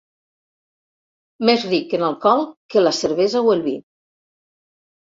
Més 1.51 1.67
ric 1.69 1.95
en 1.99 2.07
alcohol 2.09 2.43
que 2.75 2.85
la 2.87 2.97
cervesa 3.03 3.47
o 3.47 3.57
el 3.59 3.65
vi. 3.71 3.79